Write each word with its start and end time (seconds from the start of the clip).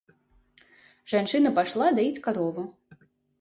Жанчына 1.13 1.49
пайшла 1.59 1.91
даіць 2.01 2.23
карову. 2.25 2.67